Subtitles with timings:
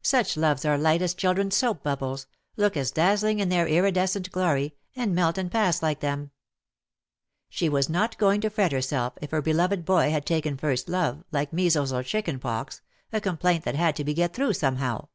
[0.00, 2.26] Such loves are light as children's soap bubbles,
[2.56, 6.30] look as dazzling in their iridescent glory, and melt and pass like them.
[7.50, 10.88] She was not going to fret her self if her beloved boy had taken first
[10.88, 12.80] love," like measles or chicken pox,
[13.12, 15.08] a complaint that had to be got through somehow.